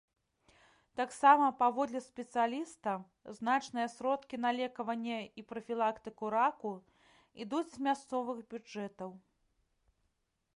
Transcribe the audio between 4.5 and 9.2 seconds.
лекаванне і прафілактыку раку ідуць з мясцовых бюджэтаў.